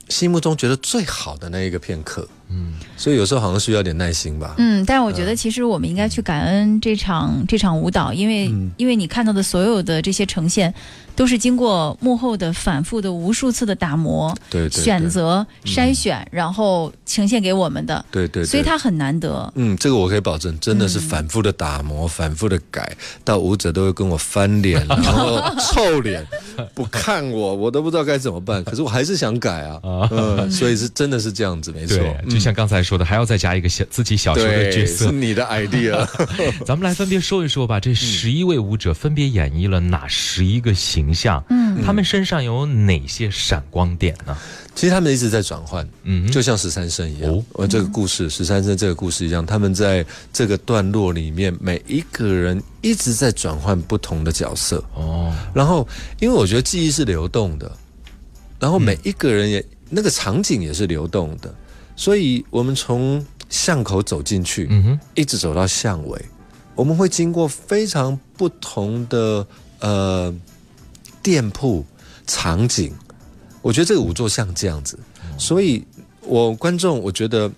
[0.07, 2.27] 心目中觉得最好的那一个片刻？
[2.51, 4.55] 嗯，所以有时候好像需要点耐心吧。
[4.57, 10.73] 嗯，但是我觉得其实我们应该去感恩这场这场舞蹈，因为因为你看到的所有的这些呈现。
[11.13, 18.03] 都是经过幕后的反复的无数次的打磨、对对选择、筛选，然后呈现给我们的。
[18.09, 19.51] 对对，所以它很难得。
[19.55, 26.25] 嗯，这个我可以保证，真的是反复的打磨、反复的改，到舞者都会跟我翻脸， 然后臭脸，
[26.73, 28.63] 不看我，我都不知道该怎么办。
[28.63, 29.79] 可是我还是想改啊，
[30.11, 31.97] 嗯，所以是真的是这样子，没错。
[32.41, 36.07] 就像刚才说的，还要再加一个小自己小时候的角色，是你的 idea。
[36.65, 41.13] 咱们来分别说一说吧，这十一位舞者分别演绎了哪十一个形？
[41.13, 44.35] 象，嗯，他们身上有哪些闪光点呢？
[44.73, 47.67] 其实他们一直在转换，嗯就像十三生一样哦。
[47.67, 54.83] 这个故事，十三生这个故事一样，他们在这个段落里面，每一个人一直在转换不同的角色。
[54.95, 55.87] 哦，然后，
[56.19, 57.69] 因为我觉得记忆是流动的，
[58.57, 61.53] 然后每一个人也、那个场景也是流动的，
[62.01, 66.19] 所以我们从巷口走进去，嗯哼，一直走到巷尾，
[66.73, 69.45] 我们会经过非常不同的
[69.81, 70.33] 呃
[71.21, 71.85] 店铺
[72.25, 72.91] 场景。
[73.61, 74.97] 我觉得这个五座像这样子，
[75.37, 75.85] 所以
[76.21, 77.51] 我观众我觉得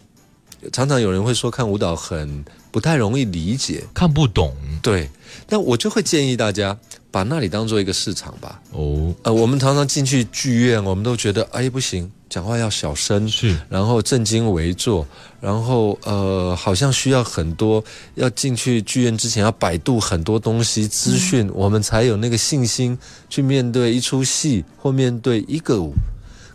[0.74, 5.10] 常常有人会说看舞蹈很不太容易理解，看不懂对，
[5.50, 6.78] 那我就会建议大家
[7.10, 8.62] 把那里当做一个市场吧。
[8.72, 15.08] 哦，呃，我们常常进去剧院，我们都觉得哎不行，讲话要小声，是然后正襟危坐，
[15.40, 17.82] 然后呃，好像需要很多，
[18.16, 22.98] 要进去剧院之前要百度很多东西资讯，我们才有那个信心
[23.30, 25.94] 去面对一出戏或面对一个舞。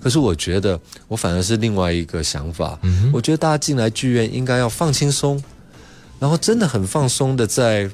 [0.01, 2.79] 可是我觉得，我反而是另外一个想法。
[2.83, 5.43] 嗯我觉得大家进来剧院应该要放轻松，
[6.21, 7.91] 然后真的很放松的在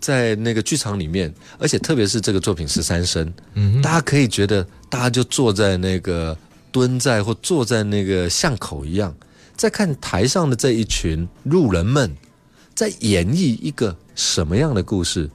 [0.00, 6.36] 在那个剧场里面，而且特别是这个作品十三声，嗯，大家可以觉得大家就坐在那个
[6.70, 9.14] 蹲在或坐在那个巷口一样，
[9.56, 12.14] 在看台上的这一群路人们
[12.74, 15.28] 在演绎一个什么样的故事，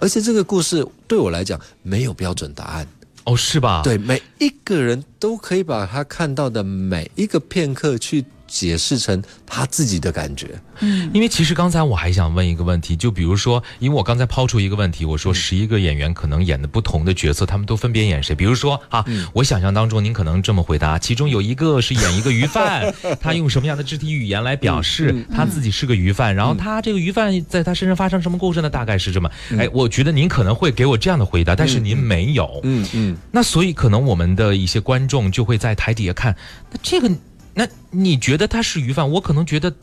[0.00, 2.86] 而且这个故事对我来讲没有标准答案，
[3.24, 10.60] 哦，是吧？，对每一个人都可以把他看到的每一个片刻去解释成他自己的感觉。
[10.80, 18.34] 嗯因为其实刚才我还想问一个问题，就比如说，因为我刚才抛出一个问题，我嗯说十一个演员可能演的不同的角色，他们都分别演谁？
[18.34, 28.70] 比如说啊，嗯我想象当中您可能这么回答，其中有一个是演一个鱼贩， 他用什么样的肢体语言来表示嗯他自己是个鱼贩，然后他这个鱼贩在他身上发生什么故事呢？
[28.70, 29.28] 大概是这么。
[29.58, 32.60] 哎，我觉得您可能会给我这样的回答，但是您没有。
[32.62, 36.36] 嗯嗯，那所以可能我们的一些观众就会在台底下看，
[36.70, 37.10] 那这个，
[37.58, 39.10] 那你觉得他是鱼贩？
[39.10, 39.74] 我可能觉得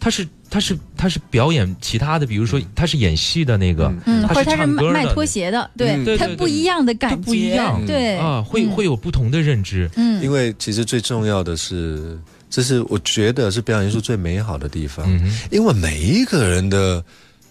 [0.00, 4.92] 他是他是他是表演其他的，比如说他是演戏的那个，嗯，或者他是唱歌的。
[4.92, 7.80] 卖拖鞋的，对嗯，他不一样的感觉，不一样。
[7.86, 8.16] 对。
[8.18, 8.70] 啊，会嗯。
[8.72, 9.88] 会有不同的认知。
[9.94, 10.20] 嗯。
[10.20, 12.18] 因为其实最重要的是，
[12.50, 17.04] 这是我觉得是表演艺术最美好的地方，嗯，因为每一个人的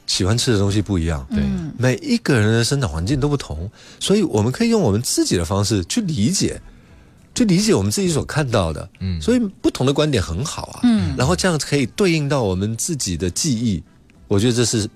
[0.08, 1.72] 喜欢吃的东西不一样，对嗯。
[1.78, 6.60] 每一个人的生长环境都不同，所以我们可以用我们自己的方式去理解，
[7.36, 8.90] 去理解我们自己所看到的。
[9.00, 10.80] 嗯所以不同的观点很好啊。
[10.84, 13.84] 嗯然后这样可以对应到我们自己的记忆，
[14.28, 14.90] 我觉得这是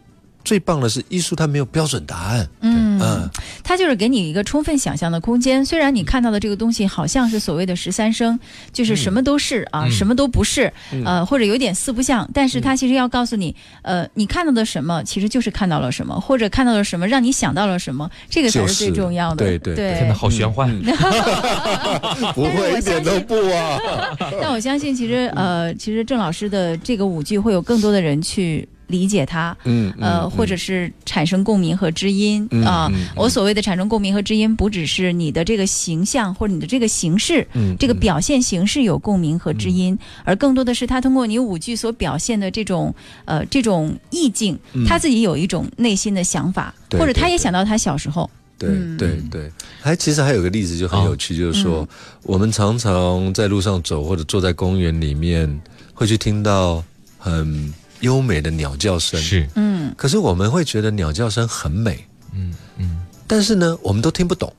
[0.43, 2.47] 最棒的是艺术，它没有标准答案。
[2.61, 3.29] 嗯嗯，
[3.63, 5.65] 它就是给你一个充分想象的空间。
[5.65, 8.39] 虽然你看到的这个东西好像是所谓的十三生，
[8.71, 10.71] 就是什么都是啊，嗯什么都不是，
[11.05, 19.37] 呃，或者有点四不像，但是它其实要告诉你，呃，你看到的什么其实就是看到了什么，或者看到了什么让你想到了什么，这个才是最重要的。
[19.37, 20.69] 对对对真的，好玄幻。
[22.33, 23.79] 不会一点都不啊。
[24.41, 29.55] 但我相信，其实呃，其实郑老师的这个舞剧会有更多的人去理解他。
[29.63, 42.93] 嗯呃，或者是产生共鸣和知音嗯啊、我所谓的产生共鸣和知音，不只是你的这个形象或者你的这个形式，嗯这个表现形式有共鸣和知音，而更多的是他通过你舞剧所表现的这种
[43.25, 48.97] 呃这种意境，他自己有一种内心的想法，对或者他也想到他小时候，对嗯。
[48.97, 51.87] 对对，还其实还有个例子就很有趣，就是说
[52.23, 55.61] 我们常常在路上走或者坐在公园里面，
[55.93, 56.83] 会去听到
[57.17, 59.19] 很优美的鸟叫声。
[59.19, 64.51] 是，嗯可是我们会觉得鸟叫声很美，嗯嗯，但是呢，我们都听不懂。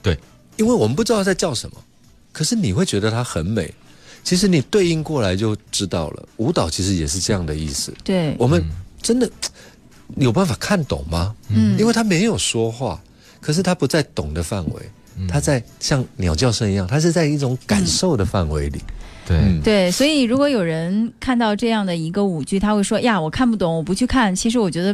[0.00, 0.16] 对，
[0.56, 1.76] 因为我们不知道在叫什么。
[2.32, 3.74] 可是你会觉得它很美，
[4.22, 6.28] 其实你对应过来就知道了。
[6.36, 7.92] 舞蹈其实也是这样的意思。
[8.04, 8.64] 对，我们
[9.02, 9.28] 真的
[10.16, 11.34] 有办法看懂吗？
[11.48, 13.02] 嗯因为他没有说话，
[13.40, 14.82] 可是他不在懂的范围，
[15.28, 18.80] 他在像鸟叫声一样，他是在一种感受的范围里。
[19.30, 24.34] 对，嗯对，所以如果有人看到这样的一个舞剧，他会说呀，我看不懂，我不去看。
[24.34, 24.92] 其实我觉得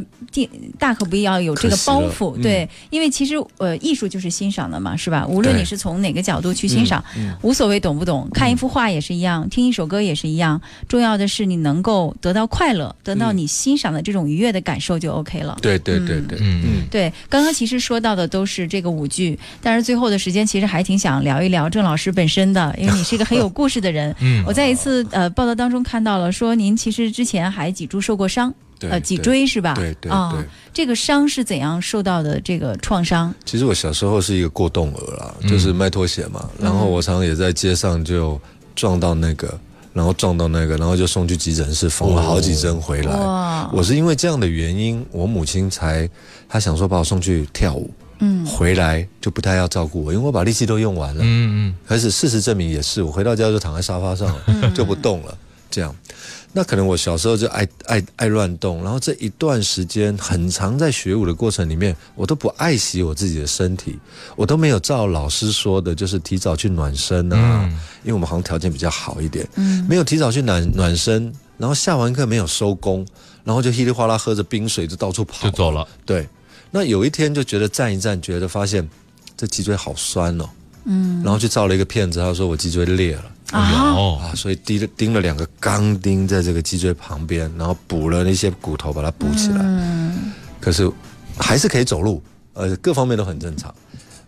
[0.79, 5.27] 大大可不必要有这个包袱，嗯对，因为其实呃，艺术就是欣赏的嘛，是吧？
[5.27, 8.29] 无论你是从哪个角度去欣赏，嗯无所谓懂不懂。
[8.35, 15.57] 看一幅画也是一样，听一首歌也是一样，重要的是你能够得到快乐，得到你欣赏的这种愉悦的感受就 OK 了。
[15.63, 24.15] 对对对对，嗯嗯对，刚刚其实说到的都是这个舞剧，但是最后的时间其实还挺想聊一聊郑老师本身的，因为你是一个很有故事的人。
[24.27, 29.75] 嗯我在一次呃报道当中看到了，说您其实之前还脊柱受过伤，对呃，脊椎是吧？
[29.75, 30.45] 对对啊、对。
[30.73, 33.35] 这个伤是怎样受到的这个创伤？
[33.45, 38.39] 其实我小时候是一个过动儿啦，就是卖拖鞋嘛，然后我常常也在街上就
[38.75, 39.59] 撞到那个，
[39.95, 43.17] 然后撞到那个，然后就送去急诊室缝了好几针回来。
[43.17, 46.09] 哇，我是因为这样的原因，我母亲才
[46.47, 48.45] 她想说把我送去跳舞，嗯。
[48.47, 51.23] 回来就不太要照顾我，因为我把力气都用完了。
[51.23, 51.75] 嗯嗯。
[51.87, 55.37] 可是事实证明也是，我回到家就躺在沙发上了，就不动了。
[55.69, 55.95] 这样，
[56.53, 63.99] 那可能我小时候就爱爱爱乱动，然后这一段时间很长，在学舞的过程里面，我都不爱惜我自己的身体，
[64.37, 67.71] 我都没有照老师说的，就是提早去暖身啊，嗯。
[68.05, 69.85] 因为我们好像条件比较好一点，嗯。
[69.87, 73.05] 没有提早去暖暖身，然后下完课没有收工，
[73.45, 75.87] 然后就稀里哗啦喝着冰水就到处跑，就走了。
[76.07, 76.27] 对，
[76.71, 78.87] 那有一天就觉得站一站，觉得发现
[79.37, 80.49] 这脊椎好酸哦，
[80.85, 83.25] 嗯然后去照了一个片子，他说我脊椎裂了。
[83.53, 90.33] 啊，哦，啊，所以钉了钉了两个钢钉在这个脊椎旁边，然后补了那些骨头把它补起来，嗯。
[90.61, 90.91] 可是
[91.39, 92.21] 还是可以走路，
[92.55, 93.73] 呃，各方面都很正常，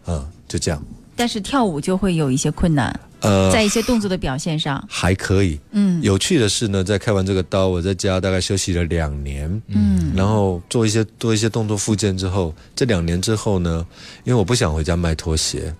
[0.06, 0.80] 嗯，就这样，
[1.16, 5.58] 但是跳舞就会有一些困难，呃，在一些动作的表现上，还可以。
[5.72, 6.00] 嗯。
[6.02, 10.12] 有趣的是呢，在开完这个刀，我在家大概休息了两年，嗯。
[10.14, 13.84] 然后做一些做一些动作复健之后，这两年之后呢，
[14.24, 15.74] 因为我不想回家卖拖鞋，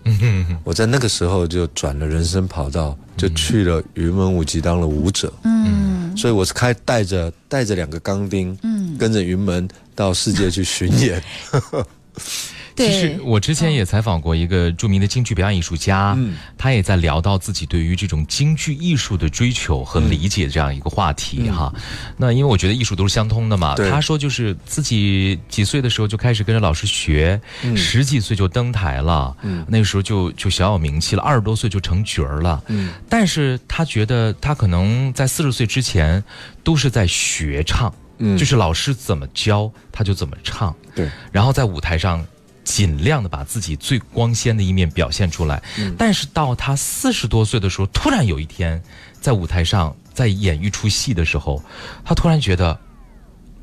[0.63, 6.15] 我在那个时候就转了人生跑道，就去了云门舞集当了舞者，嗯。
[6.17, 9.65] 所以我是开带着带着两个钢钉，嗯，跟着云门
[9.95, 11.23] 到世界去巡演，
[12.87, 16.35] 其实，我之前也采访过一个著名的京剧表演艺术家，嗯。
[16.57, 21.73] 他也在聊到自己对于这种京剧艺术的追求和理解这样一个话题哈。
[22.17, 27.75] 那因为我觉得艺术都是相通的嘛，他说就是自己几岁的时候就开始跟着老师学，嗯。
[27.77, 29.65] 十几岁就登台了，嗯。
[29.67, 32.61] 那个时候就就小有名气了，二十多岁就成角儿了。
[32.67, 32.91] 嗯。
[33.07, 36.23] 但是他觉得他可能在四十岁之前
[36.63, 38.37] 都是在学唱，嗯。
[38.37, 42.25] 就是老师怎么教他就怎么唱，对，然后在舞台上
[42.69, 45.61] 尽量的把自己最光鲜的一面表现出来。
[45.79, 48.79] 嗯但是到他四十多岁的时候，突然有一天
[49.19, 51.63] 在舞台上在演一出戏的时候，
[52.05, 52.79] 他突然觉得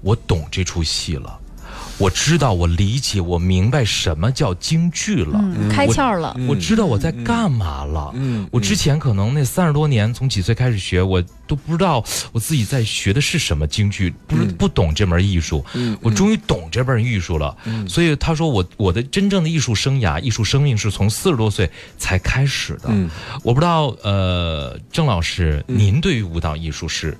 [0.01, 1.39] 我懂这出戏了。
[1.99, 5.41] 我知道，我理解，我明白什么叫京剧了。
[5.43, 8.13] 嗯，开窍了，我知道我在干嘛了。
[8.15, 15.65] 嗯我之前可能那三十多年，从几岁开始学，我都不知道我自己在学的是什么京剧，不是不懂这门艺术。
[15.75, 17.57] 嗯我终于懂这门艺术了。
[17.89, 22.89] 所以他说我我的真正的艺术生涯、艺术生命是从四十多岁才开始的。
[22.89, 23.09] 嗯
[23.43, 27.17] 我不知道，呃，郑老师，您对于舞蹈艺术是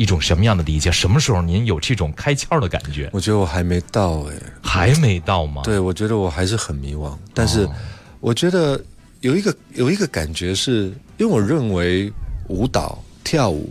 [0.00, 0.90] 一种什么样的理解？
[0.90, 3.10] 什么时候您有这种开窍的感觉？
[3.12, 5.60] 我觉得我还没到哎、还没到吗？
[5.62, 7.74] 对，我觉得我还是很迷惘，但是哦
[8.18, 8.82] 我觉得
[9.20, 10.84] 有一个有一个感觉是，
[11.18, 12.10] 因为我认为
[12.48, 13.70] 舞蹈跳舞，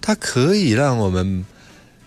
[0.00, 1.44] 它可以让我们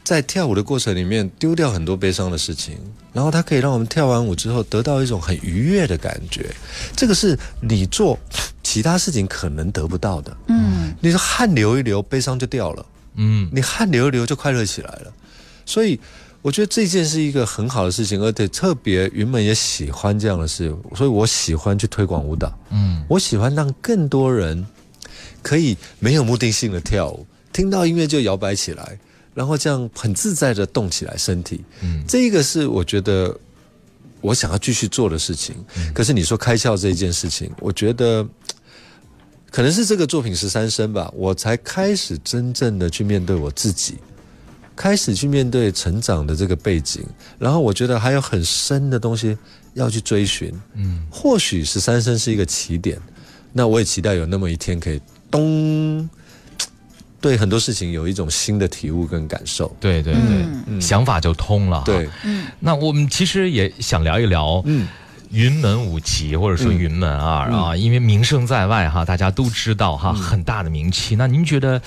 [0.03, 2.75] 在跳舞的过程里面丢掉很多悲伤的事情，
[3.13, 6.49] 然后它可以让我们跳完舞之后得到一种很愉悦的感觉，
[6.95, 8.17] 这个是你做
[8.63, 10.35] 其他事情可能得不到的。
[10.47, 12.83] 嗯你说汗流一流，悲伤就掉了。
[13.21, 15.13] 嗯你汗流一流就快乐起来了。
[15.65, 15.99] 所以
[16.41, 22.57] 我觉得这件是一个很好的事情，而且特别云门也喜欢这样的事，所以我喜欢去推广舞蹈。
[22.71, 24.65] 嗯我喜欢让更多人
[25.43, 28.97] 可以没有目的性的跳舞，听到音乐就摇摆起来，
[29.33, 31.61] 然后这样很自在的动起来身体。
[31.81, 33.37] 嗯这个是我觉得
[34.21, 35.55] 我想要继续做的事情。
[35.93, 38.25] 可是你说开窍这件事情，我觉得
[39.51, 43.95] 可能是这个作品十三生吧，我才开始真正的去面对我自己，
[44.75, 47.03] 开始去面对成长的这个背景，
[47.37, 49.37] 然后我觉得还有很深的东西
[49.73, 50.53] 要去追寻。
[50.75, 52.97] 嗯或许十三生是一个起点，
[53.51, 56.07] 那我也期待有那么一天可以咚，
[57.19, 59.75] 对很多事情有一种新的体悟跟感受。
[59.79, 60.21] 对对对，
[60.67, 61.83] 嗯想法就通了。
[61.85, 64.87] 对，，嗯那我们其实也想聊一聊嗯
[65.31, 71.15] 云门舞集，或者说云门二啊，因为名声在外哈，大家都知道哈，很大的名气。
[71.15, 71.81] 那您觉得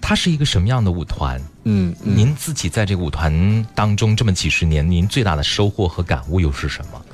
[0.00, 1.40] 它是一个什么样的舞团？
[1.64, 7.04] 嗯嗯，您自己在这个舞团当中这么几十年，您最大的收获和感悟又是什么？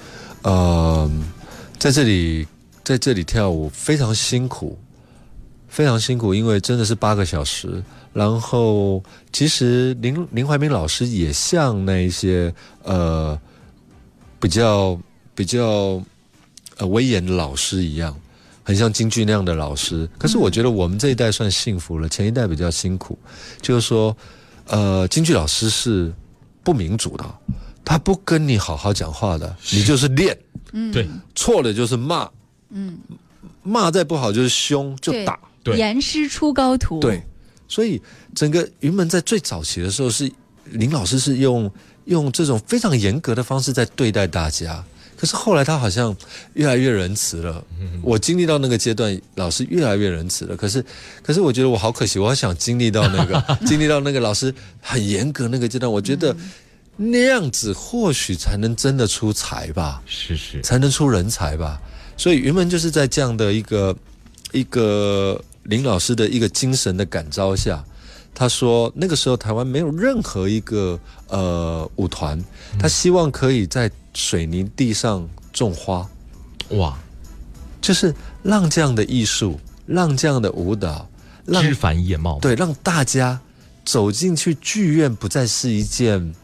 [0.42, 1.10] 呃，
[1.78, 2.46] 在这里
[2.84, 4.78] 在这里跳舞非常辛苦，
[5.66, 7.82] 非常辛苦，因为真的是八个小时。
[8.12, 9.02] 然后，
[9.32, 13.38] 其实林林怀民老师也像那一些呃
[14.40, 14.98] 比较
[15.36, 16.02] 比较
[16.78, 18.18] 呃威严的老师一样，
[18.64, 20.08] 很像京剧那样的老师。
[20.18, 23.16] 可是我觉得我们这一代算幸福了，前一代比较辛苦。
[23.60, 24.16] 就是说，
[24.66, 26.12] 呃，京剧老师是
[26.64, 27.24] 不民主的，
[27.84, 30.36] 他不跟你好好讲话的，你就是练。
[30.72, 31.06] 嗯，对。
[31.34, 32.28] 错了就是骂，
[32.70, 32.98] 嗯，
[33.62, 35.76] 骂再不好就是凶就打，对。
[35.76, 37.22] 严师出高徒，对，
[37.68, 38.02] 所以
[38.34, 40.30] 整个云门在最早期的时候是
[40.64, 41.70] 林老师是用
[42.06, 44.84] 用这种非常严格的方式在对待大家，
[45.16, 46.14] 可是后来他好像
[46.54, 47.64] 越来越仁慈了。
[48.02, 50.56] 我经历到那个阶段，老师越来越仁慈了。
[50.56, 50.84] 可是，
[51.22, 55.90] 可是我觉得我好可惜，我好想经历到那个 经历到那个老师很严格那个阶段。
[55.90, 56.36] 我觉得
[56.96, 61.80] 那样子或许才能真的出才吧，是是，才能出人才吧。
[62.16, 63.96] 所以云门就是在这样的一个
[64.52, 67.84] 一个林老师的一个精神的感召下，
[68.34, 70.98] 他说那个时候台湾没有任何一个
[71.28, 72.42] 呃舞团，
[72.78, 76.08] 他希望可以在水泥地上种花，
[76.70, 76.96] 哇，
[77.82, 81.06] 就是让这样的艺术，让这样的舞蹈，
[81.44, 83.38] 让枝繁叶茂，对，让大家
[83.84, 86.34] 走进去剧院不再是一件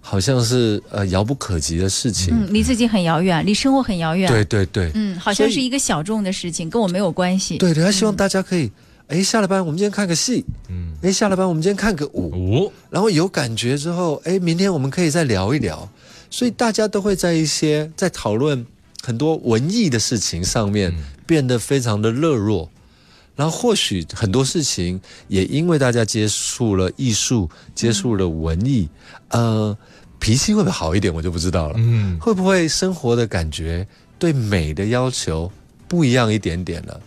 [0.00, 2.32] 好像是呃遥不可及的事情。
[2.32, 4.30] 嗯，离自己很遥远，离生活很遥远。
[4.30, 7.58] 对对对，嗯，好像是一个小众的事情，跟我没有关系。
[7.58, 8.70] 对对，他希望大家可以，
[9.08, 15.88] 哎，下了班我们今天看个戏，嗯，哎，下了班我们今天看个舞，舞，然后有感觉之后，哎，明天我们可以再聊一聊。
[16.30, 18.66] 所以大家都会在一些在讨论
[19.02, 20.94] 很多文艺的事情上面
[21.26, 22.70] 变得非常的热络。
[23.34, 24.98] 然后或许很多事情
[25.28, 28.88] 也因为大家接触了艺术，接触了文艺，
[29.28, 29.76] 呃，
[30.18, 31.74] 脾气会不会好一点，我就不知道了。
[31.76, 33.86] 嗯，会不会生活的感觉
[34.18, 35.52] 对美的要求
[35.86, 36.98] 不一样一点点了？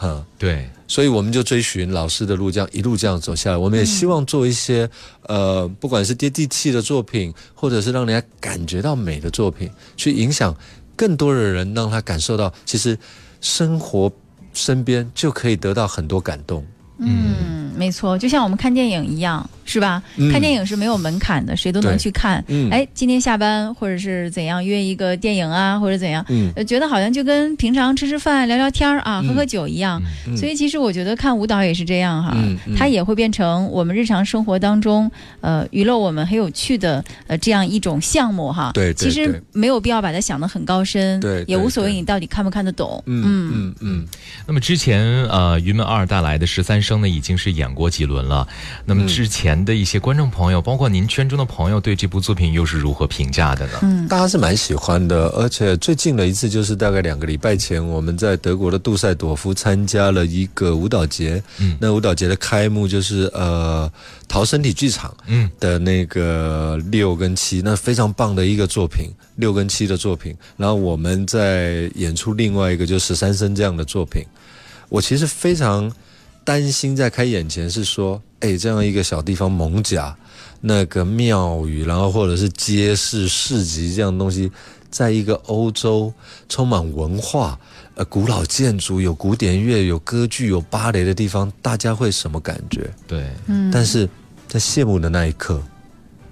[0.00, 3.56] 哈，对，所以我们就追寻老师的路，这样一路这样走下来。
[3.56, 4.88] 我们也希望做一些、
[5.26, 10.54] 呃，不管是接地气的作品，或者是让人家感觉到美的作品，去影响
[10.94, 12.96] 更多的人，让他感受到其实
[13.40, 14.08] 生活
[14.52, 16.64] 身边就可以得到很多感动。
[16.98, 20.02] 嗯，没错，就像我们看电影一样，是吧？
[20.16, 20.32] 嗯。
[20.32, 22.42] 看电影是没有门槛的，谁都能去看。
[22.48, 22.70] 嗯。
[22.70, 26.24] 哎，今天下班或者是怎样约一个电影啊，或者怎样，
[26.66, 29.28] 觉得好像就跟平常吃吃饭、聊聊天儿啊、嗯。
[29.28, 30.02] 喝喝酒一样。
[30.26, 30.34] 嗯。
[30.36, 32.34] 所以其实我觉得看舞蹈也是这样哈，
[32.76, 35.10] 它也会变成我们日常生活当中
[35.42, 38.72] 呃娱乐我们很有趣的呃这样一种项目哈。
[38.72, 43.02] 对对其实没有必要把它想得很高深，对对也无所谓你到底看不看得懂。
[43.06, 43.74] 嗯嗯。
[43.80, 44.06] 嗯，
[44.46, 48.46] 那么之前呃，云门二带来的十三生呢，已经是演过几轮了。
[48.84, 53.78] 那么之前的一些观众朋友，包括您圈中的朋友，对这部作品又是如何评价的呢？
[53.82, 61.42] 嗯大家是蛮喜欢的，而且最近的一次就是大概两个礼拜前，我们在德国的杜塞朵夫参加了一个舞蹈节。
[61.58, 63.90] 嗯那舞蹈节的开幕就是呃
[64.26, 70.34] 陶身体剧场嗯的那个六跟七，那非常棒的一个作品，六跟七的作品。
[70.56, 74.22] 然后我们在演出另外一个就十三生这样的作品。
[74.88, 75.92] 我其实非常
[76.48, 80.16] 担心在开演前是说，哎，这样一个小地方蒙甲。
[80.62, 84.50] 那个庙宇，然后或者是街市、市集这样东西，
[84.90, 86.10] 在一个欧洲
[86.48, 87.56] 充满文化、
[87.96, 92.90] 呃古老建筑、有古典乐、有歌剧、有芭蕾的地方，大家会什么感觉？
[93.06, 94.08] 对，嗯，但是
[94.48, 95.62] 在谢幕的那一刻，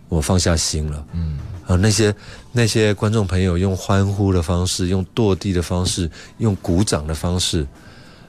[0.09, 1.07] 我放下心了。
[1.13, 2.13] 嗯啊，那些
[2.51, 7.67] 那些观众朋友用欢呼的方式，用跺地的方式，用鼓掌的方式，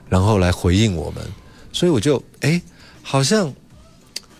[0.10, 1.24] 然后来回应我们，
[1.78, 2.60] 所以我就哎，
[3.04, 3.54] 好像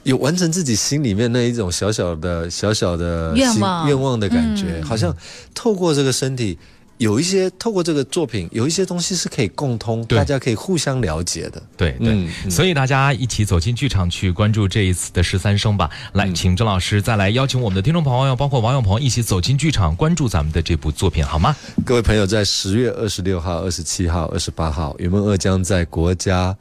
[0.02, 5.16] 有完成自己心里面那一种小小的小小的愿望愿望的感觉，嗯好像
[5.54, 6.58] 透过这个身体。
[6.98, 11.62] 有一些透过这个作品，有一些东西是可以共通，大家可以互相了解的。
[11.78, 15.88] 对对、嗯嗯所以大家一起走进剧场去关注这一次的十三生吧。
[16.14, 21.56] 来，嗯请郑老师再来邀请我们的听众朋友，包括网友朋友一起走进剧场，关注咱们的这部作品，好吗？
[21.86, 26.58] 各位朋友，在十月二十六号、二十七号、二十八号，云梦二将在国家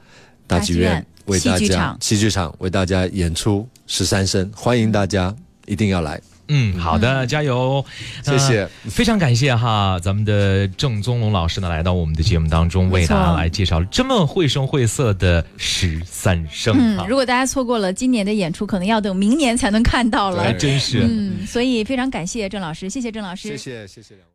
[0.46, 5.34] 大剧院为大家戏剧场戏剧场为大家演出十三生，欢迎大家
[5.66, 7.84] 一定要来，嗯，好的，加油！
[8.22, 20.52] 谢谢呃非常感谢哈，咱们的郑宗龙老师呢来到我们的节目当中，为大家来介绍这么绘声绘色的十三生嗯啊，，如果大家错过了今年的演出，可能要等明年才能看到了还。
[20.52, 21.04] 真是。
[21.08, 24.32] 嗯，所以非常感谢郑老师，谢谢郑老师，谢谢谢谢两位。